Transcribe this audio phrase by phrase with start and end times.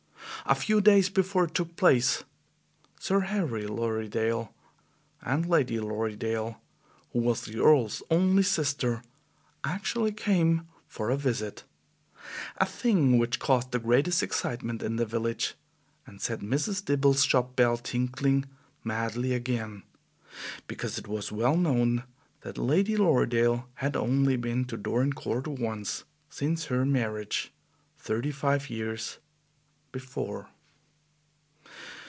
[0.47, 2.23] A few days before it took place,
[2.99, 4.49] Sir Harry Lorridaile
[5.21, 6.57] and Lady Lorridaile,
[7.13, 9.01] who was the Earl's only sister,
[9.63, 11.63] actually came for a visit
[12.57, 15.53] a thing which caused the greatest excitement in the village
[16.07, 16.83] and set Mrs.
[16.83, 18.43] Dibble's shop bell tinkling
[18.83, 19.83] madly again,
[20.67, 22.03] because it was well known
[22.41, 27.53] that Lady Lorridaile had only been to Dorincourt once since her marriage,
[27.97, 29.19] thirty five years
[29.91, 30.47] before.